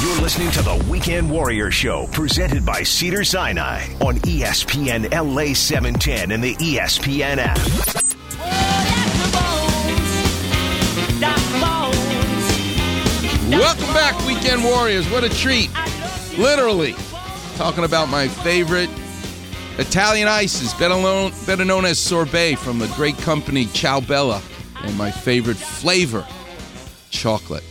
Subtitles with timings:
[0.00, 6.30] You're listening to the Weekend Warrior Show, presented by Cedar Sinai on ESPN LA 710
[6.30, 7.58] and the ESPN app.
[13.50, 15.10] Welcome back, Weekend Warriors.
[15.10, 15.68] What a treat.
[16.38, 16.94] Literally.
[17.56, 18.90] Talking about my favorite
[19.78, 24.40] Italian ices, better known, better known as sorbet from the great company Ciao Bella,
[24.84, 26.24] and my favorite flavor,
[27.10, 27.64] chocolate.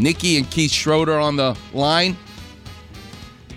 [0.00, 2.16] Nikki and Keith Schroeder on the line.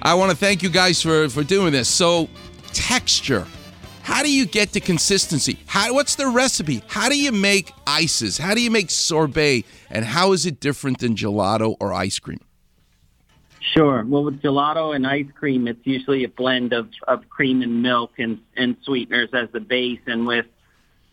[0.02, 1.88] I want to thank you guys for, for doing this.
[1.88, 2.28] So,
[2.74, 3.48] texture.
[4.02, 5.58] How do you get to consistency?
[5.66, 6.84] How, what's the recipe?
[6.88, 8.38] How do you make ices?
[8.38, 9.64] How do you make sorbet?
[9.90, 12.42] And how is it different than gelato or ice cream?
[13.62, 14.04] Sure.
[14.06, 18.12] Well, with gelato and ice cream, it's usually a blend of, of cream and milk
[18.18, 20.02] and, and sweeteners as the base.
[20.06, 20.48] And with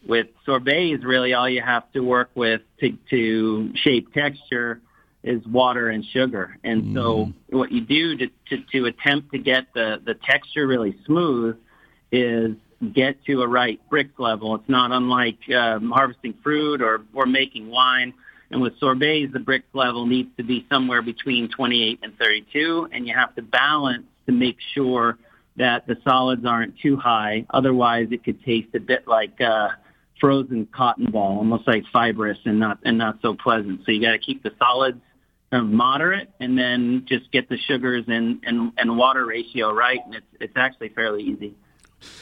[0.06, 4.80] with sorbet, is really all you have to work with to, to shape texture
[5.22, 6.56] is water and sugar.
[6.64, 10.96] And so, what you do to, to, to attempt to get the, the texture really
[11.04, 11.56] smooth
[12.10, 12.56] is
[12.92, 14.54] get to a right Brix level.
[14.54, 18.14] It's not unlike um, harvesting fruit or, or making wine.
[18.50, 23.06] And with sorbets, the Brix level needs to be somewhere between 28 and 32, and
[23.06, 25.18] you have to balance to make sure
[25.56, 27.44] that the solids aren't too high.
[27.50, 29.68] Otherwise, it could taste a bit like uh,
[30.18, 33.82] frozen cotton ball, almost like fibrous and not and not so pleasant.
[33.84, 35.00] So you got to keep the solids
[35.52, 40.26] moderate, and then just get the sugars and, and, and water ratio right, and it's
[40.40, 41.54] it's actually fairly easy.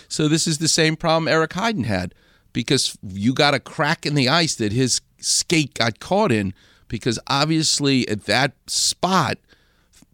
[0.09, 2.15] So this is the same problem Eric Heiden had
[2.53, 6.55] because you got a crack in the ice that his skate got caught in
[6.89, 9.39] because obviously at that spot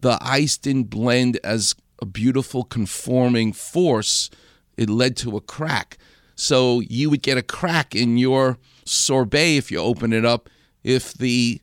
[0.01, 4.29] the ice didn't blend as a beautiful conforming force.
[4.77, 5.97] It led to a crack.
[6.35, 10.49] So you would get a crack in your sorbet if you open it up
[10.83, 11.61] if the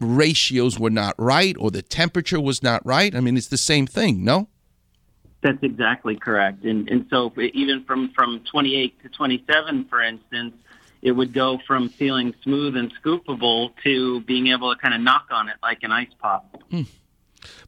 [0.00, 3.14] ratios were not right or the temperature was not right.
[3.14, 4.48] I mean, it's the same thing, no?
[5.42, 6.64] That's exactly correct.
[6.64, 10.54] And and so even from from 28 to 27, for instance,
[11.02, 15.26] it would go from feeling smooth and scoopable to being able to kind of knock
[15.30, 16.62] on it like an ice pop.
[16.70, 16.82] Hmm.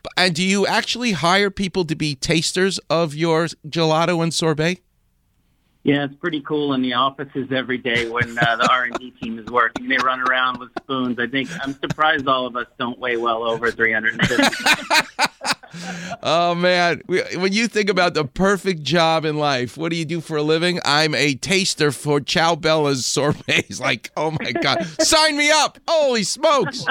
[0.03, 4.81] But- And do you actually hire people to be tasters of your gelato and sorbet?
[5.89, 9.11] Yeah, it's pretty cool in the offices every day when uh, the R and D
[9.11, 9.89] team is working.
[9.89, 11.19] They run around with spoons.
[11.19, 14.45] I think I'm surprised all of us don't weigh well over 350.
[16.23, 20.21] Oh man, when you think about the perfect job in life, what do you do
[20.21, 20.81] for a living?
[20.85, 23.81] I'm a taster for Ciao Bella's sorbets.
[23.89, 25.79] Like, oh my god, sign me up!
[25.89, 26.85] Holy smokes!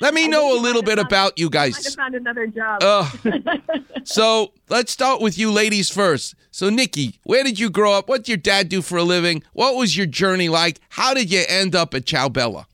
[0.00, 1.94] Let me know a little bit about you I guys.
[1.94, 2.82] found another job.
[2.82, 3.10] Uh,
[4.04, 6.34] so let's start with you ladies first.
[6.50, 8.08] So Nikki, where did you grow up?
[8.08, 9.42] What did your dad do for a living?
[9.54, 10.78] What was your journey like?
[10.90, 12.66] How did you end up at Ciao Bella?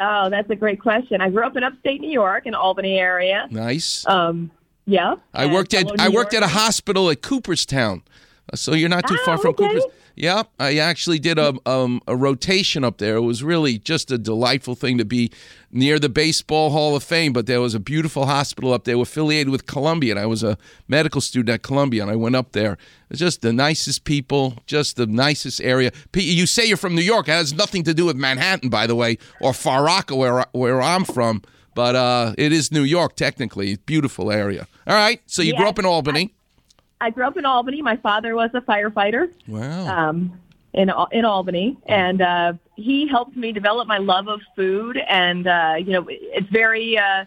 [0.00, 1.20] Oh, that's a great question.
[1.20, 3.46] I grew up in upstate New York, in Albany area.
[3.50, 4.06] Nice.
[4.06, 4.50] Um,
[4.86, 5.16] yeah.
[5.34, 8.02] I worked at I New worked at a hospital at Cooperstown,
[8.54, 9.66] so you're not too Ah, far from okay.
[9.68, 9.84] Coopers.
[10.16, 13.16] Yep, I actually did a um, a rotation up there.
[13.16, 15.30] It was really just a delightful thing to be
[15.70, 17.32] near the Baseball Hall of Fame.
[17.32, 20.58] But there was a beautiful hospital up there affiliated with Columbia, and I was a
[20.88, 22.78] medical student at Columbia, and I went up there.
[23.10, 25.92] It's just the nicest people, just the nicest area.
[26.16, 27.28] You say you're from New York.
[27.28, 30.82] It has nothing to do with Manhattan, by the way, or Far Rockaway, where where
[30.82, 31.42] I'm from.
[31.76, 33.76] But uh, it is New York technically.
[33.86, 34.66] Beautiful area.
[34.84, 35.20] All right.
[35.26, 36.34] So you grew up in Albany.
[37.00, 37.82] I grew up in Albany.
[37.82, 40.08] My father was a firefighter wow.
[40.08, 40.40] um,
[40.72, 44.96] in in Albany, and uh, he helped me develop my love of food.
[44.96, 47.24] And uh, you know, it's very uh,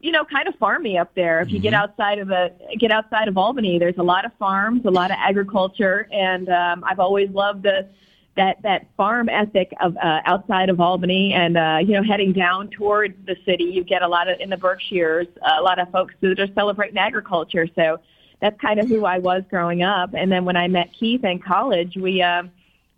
[0.00, 1.40] you know kind of farmy up there.
[1.40, 4.84] If you get outside of the get outside of Albany, there's a lot of farms,
[4.84, 7.88] a lot of agriculture, and um, I've always loved the
[8.36, 12.68] that that farm ethic of uh, outside of Albany, and uh, you know, heading down
[12.70, 16.14] towards the city, you get a lot of in the Berkshires, a lot of folks
[16.20, 17.68] that are celebrating agriculture.
[17.74, 18.00] So
[18.44, 20.10] that's kind of who I was growing up.
[20.12, 22.42] And then when I met Keith in college, we uh,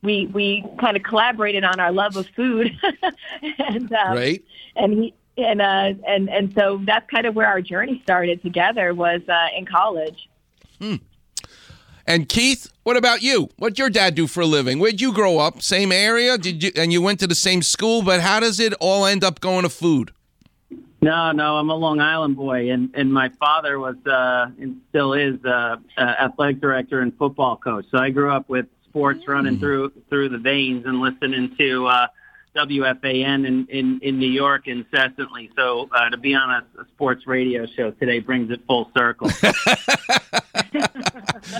[0.03, 2.77] we we kind of collaborated on our love of food,
[3.59, 4.45] and um, Right.
[4.75, 5.15] and he.
[5.39, 9.49] And uh, and and so that's kind of where our journey started together was uh,
[9.55, 10.31] in college.
[12.06, 13.50] And Keith, what about you?
[13.59, 14.79] What'd your dad do for a living?
[14.79, 15.61] Where'd you grow up?
[15.61, 16.38] Same area?
[16.38, 18.00] Did you and you went to the same school?
[18.03, 20.11] But how does it all end up going to food?
[21.06, 25.12] No, no, I'm a Long Island boy, and and my father was uh, and still
[25.12, 27.87] is uh, uh, athletic director and football coach.
[27.93, 32.06] So I grew up with sports running through through the veins and listening to uh,
[32.56, 35.50] WFAN in, in, in New York incessantly.
[35.56, 39.31] So uh, to be on a, a sports radio show today brings it full circle.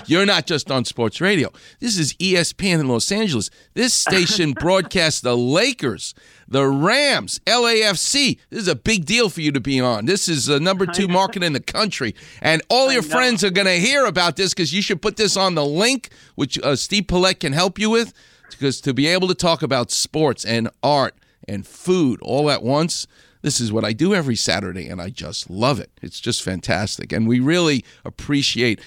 [0.07, 1.51] You're not just on sports radio.
[1.81, 3.51] This is ESPN in Los Angeles.
[3.75, 6.15] This station broadcasts the Lakers,
[6.49, 8.39] the Rams, LAFC.
[8.51, 10.07] This is a big deal for you to be on.
[10.07, 12.15] This is the number two market in the country.
[12.41, 15.37] And all your friends are going to hear about this because you should put this
[15.37, 18.13] on the link, which uh, Steve Paulette can help you with,
[18.51, 21.15] because to be able to talk about sports and art
[21.49, 23.07] and food all at once.
[23.43, 25.91] This is what I do every Saturday, and I just love it.
[26.03, 27.13] It's just fantastic.
[27.13, 28.81] And we really appreciate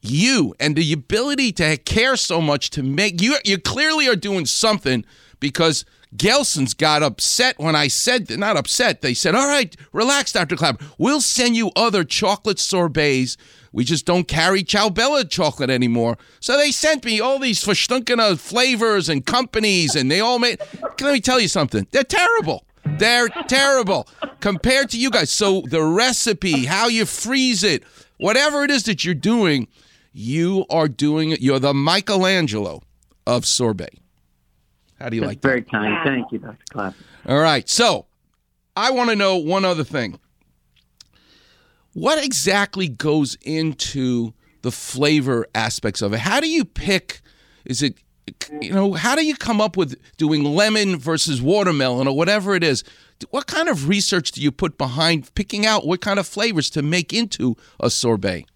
[0.00, 4.44] you and the ability to care so much to make you you clearly are doing
[4.44, 5.04] something
[5.40, 5.84] because
[6.16, 9.00] Gelson's got upset when I said not upset.
[9.00, 10.56] They said, "All right, relax, Dr.
[10.56, 10.84] Klapper.
[10.96, 13.36] We'll send you other chocolate sorbets.
[13.72, 18.38] We just don't carry Ciao Bella chocolate anymore." So they sent me all these verstunkene
[18.38, 20.60] flavors and companies, and they all made.
[21.00, 21.86] Let me tell you something.
[21.90, 22.64] They're terrible.
[22.84, 24.06] They're terrible
[24.40, 25.32] compared to you guys.
[25.32, 27.82] So the recipe, how you freeze it,
[28.18, 29.66] whatever it is that you're doing,
[30.12, 31.36] you are doing.
[31.40, 32.82] You're the Michelangelo
[33.26, 33.98] of sorbet.
[35.00, 35.48] How do you That's like that?
[35.48, 35.96] very kind.
[36.04, 36.56] Thank you, Dr.
[36.70, 36.94] Clapp.
[37.26, 37.68] All right.
[37.68, 38.06] So
[38.76, 40.18] I want to know one other thing.
[41.92, 44.32] What exactly goes into
[44.62, 46.20] the flavor aspects of it?
[46.20, 47.20] How do you pick?
[47.64, 47.96] Is it,
[48.60, 52.64] you know, how do you come up with doing lemon versus watermelon or whatever it
[52.64, 52.82] is?
[53.30, 56.82] What kind of research do you put behind picking out what kind of flavors to
[56.82, 58.46] make into a sorbet?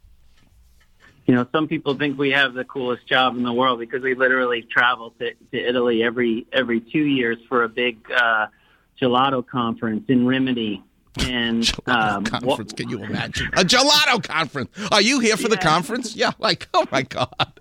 [1.29, 4.15] You know, some people think we have the coolest job in the world because we
[4.15, 8.47] literally travel to, to Italy every every two years for a big uh,
[9.01, 10.83] gelato conference in Rimini.
[11.20, 12.44] And Gelato um, conference.
[12.59, 14.70] what- Can you imagine a gelato conference?
[14.93, 16.15] Are you here for the conference?
[16.17, 16.32] Yeah.
[16.38, 17.53] Like, oh my god.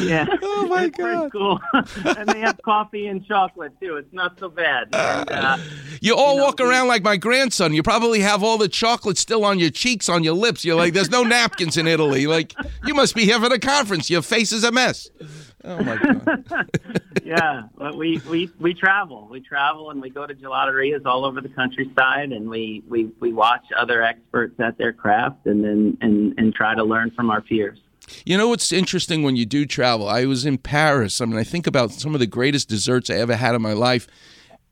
[0.00, 0.26] Yeah.
[0.60, 1.30] Oh, my it's God.
[1.32, 1.60] cool.
[2.04, 3.96] and they have coffee and chocolate too.
[3.96, 4.88] It's not so bad.
[4.92, 5.58] And, uh,
[6.00, 7.72] You all You know, walk around like my grandson.
[7.72, 10.64] You probably have all the chocolate still on your cheeks, on your lips.
[10.64, 12.26] You're like, there's no napkins in Italy.
[12.26, 14.10] Like, you must be here for the conference.
[14.10, 15.10] Your face is a mess.
[15.64, 16.70] Oh my god.
[17.24, 19.28] yeah, but we, we we travel.
[19.30, 23.32] We travel and we go to gelaterias all over the countryside, and we, we, we
[23.32, 27.40] watch other experts at their craft, and then and, and try to learn from our
[27.40, 27.78] peers.
[28.24, 30.08] You know what's interesting when you do travel?
[30.08, 31.20] I was in Paris.
[31.20, 33.74] I mean, I think about some of the greatest desserts I ever had in my
[33.74, 34.06] life.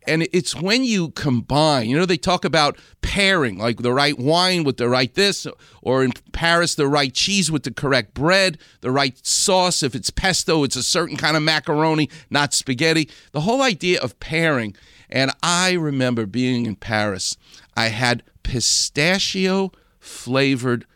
[0.07, 4.63] And it's when you combine, you know, they talk about pairing, like the right wine
[4.63, 5.47] with the right this,
[5.83, 9.83] or in Paris, the right cheese with the correct bread, the right sauce.
[9.83, 13.11] If it's pesto, it's a certain kind of macaroni, not spaghetti.
[13.33, 14.77] The whole idea of pairing.
[15.11, 17.37] And I remember being in Paris,
[17.77, 20.87] I had pistachio flavored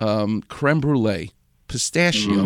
[0.00, 1.32] um, creme brulee,
[1.68, 2.44] pistachio,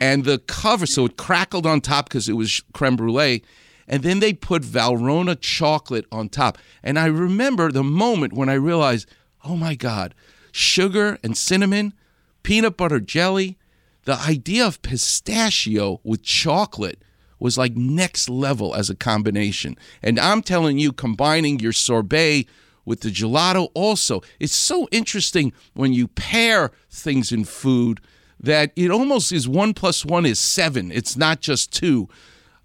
[0.00, 3.42] and the cover, so it crackled on top because it was creme brulee.
[3.88, 6.58] And then they put Valrhona chocolate on top.
[6.82, 9.08] And I remember the moment when I realized,
[9.44, 10.14] oh my God,
[10.52, 11.94] sugar and cinnamon,
[12.42, 13.58] peanut butter jelly,
[14.04, 17.02] the idea of pistachio with chocolate
[17.38, 19.76] was like next level as a combination.
[20.02, 22.46] And I'm telling you, combining your sorbet
[22.84, 28.00] with the gelato also, it's so interesting when you pair things in food
[28.38, 30.90] that it almost is one plus one is seven.
[30.90, 32.08] It's not just two.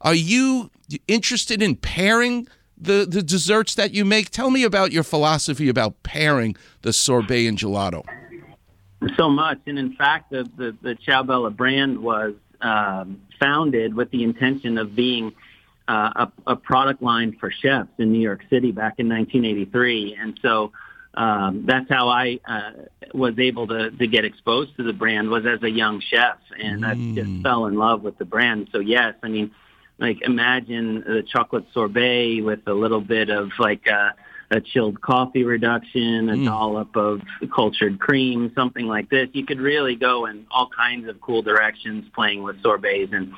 [0.02, 0.70] Are you
[1.08, 2.48] interested in pairing
[2.78, 4.30] the, the desserts that you make?
[4.30, 8.04] Tell me about your philosophy about pairing the sorbet and gelato.
[9.16, 14.10] So much, and in fact, the the, the Ciao Bella brand was um, founded with
[14.10, 15.34] the intention of being
[15.88, 20.40] uh, a, a product line for chefs in New York City back in 1983, and
[20.42, 20.72] so.
[21.14, 22.72] Um, that's how I uh,
[23.12, 26.86] was able to, to get exposed to the brand was as a young chef, and
[26.86, 28.69] I just fell in love with the brand.
[28.71, 29.50] So yes, I mean,
[29.99, 34.13] like imagine the chocolate sorbet with a little bit of like a,
[34.51, 36.45] a chilled coffee reduction, a mm.
[36.45, 37.21] dollop of
[37.54, 39.30] cultured cream, something like this.
[39.33, 43.33] You could really go in all kinds of cool directions playing with sorbets and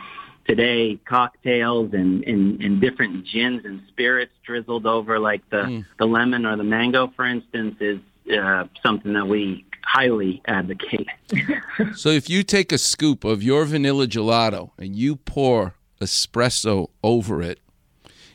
[0.48, 5.86] today cocktails and, and, and different gins and spirits drizzled over like the, mm.
[5.98, 8.00] the lemon or the mango, for instance, is
[8.36, 11.08] uh, something that we highly advocate.
[11.96, 17.42] So if you take a scoop of your vanilla gelato and you pour espresso over
[17.42, 17.60] it,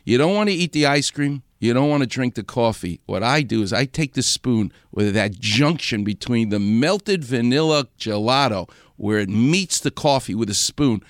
[0.04, 1.42] you don't want to eat the ice cream.
[1.60, 3.00] You don't want to drink the coffee.
[3.06, 7.86] What I do is I take the spoon with that junction between the melted vanilla
[7.98, 11.02] gelato where it meets the coffee with a spoon.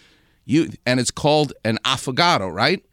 [0.45, 2.85] You and it's called an affogato, right?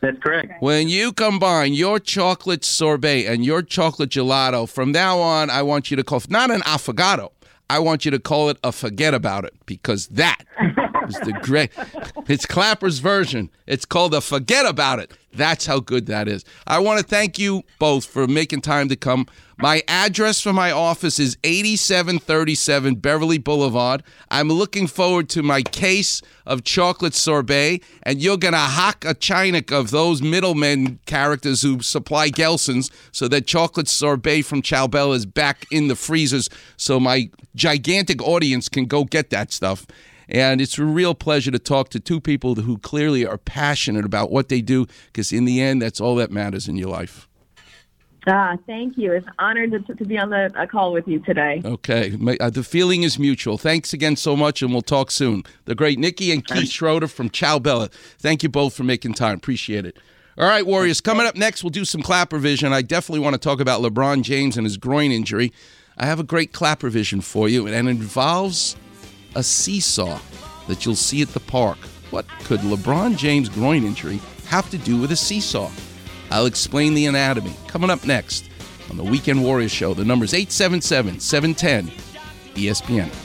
[0.00, 0.52] That's correct.
[0.60, 5.90] When you combine your chocolate sorbet and your chocolate gelato, from now on, I want
[5.90, 7.30] you to call not an affogato.
[7.68, 10.44] I want you to call it a forget about it because that
[11.06, 11.70] It's the great.
[12.28, 13.50] It's Klapper's version.
[13.66, 15.12] It's called the Forget About It.
[15.32, 16.44] That's how good that is.
[16.66, 19.26] I want to thank you both for making time to come.
[19.58, 24.02] My address for my office is 8737 Beverly Boulevard.
[24.30, 29.14] I'm looking forward to my case of chocolate sorbet, and you're going to hack a
[29.14, 35.14] chinik of those middlemen characters who supply Gelson's so that chocolate sorbet from Ciao Bella
[35.14, 39.86] is back in the freezers so my gigantic audience can go get that stuff.
[40.28, 44.30] And it's a real pleasure to talk to two people who clearly are passionate about
[44.30, 47.28] what they do because, in the end, that's all that matters in your life.
[48.28, 49.12] Ah, thank you.
[49.12, 51.62] It's honored to, to be on the a call with you today.
[51.64, 52.16] Okay.
[52.18, 53.56] My, uh, the feeling is mutual.
[53.56, 55.44] Thanks again so much, and we'll talk soon.
[55.66, 57.88] The great Nikki and Keith Schroeder from Ciao Bella.
[58.18, 59.36] Thank you both for making time.
[59.36, 59.96] Appreciate it.
[60.36, 61.00] All right, Warriors.
[61.00, 62.72] Coming up next, we'll do some clap revision.
[62.72, 65.52] I definitely want to talk about LeBron James and his groin injury.
[65.96, 68.76] I have a great clap revision for you, and it involves
[69.36, 70.18] a seesaw
[70.66, 71.78] that you'll see at the park.
[72.10, 75.70] What could LeBron James' groin injury have to do with a seesaw?
[76.30, 77.54] I'll explain the anatomy.
[77.68, 78.48] Coming up next
[78.90, 79.94] on the Weekend Warriors Show.
[79.94, 81.88] The number's 877 710
[82.54, 83.12] ESPN.